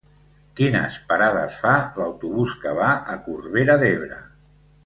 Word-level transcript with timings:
Quines 0.59 0.95
parades 1.11 1.59
fa 1.65 1.75
l'autobús 2.01 2.57
que 2.65 2.75
va 2.81 2.91
a 3.17 3.21
Corbera 3.29 3.81
d'Ebre? 3.85 4.23